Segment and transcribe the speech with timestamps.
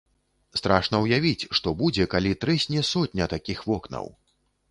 [0.59, 4.05] Страшна ўявіць, што будзе, калі трэсне сотня такіх вокнаў.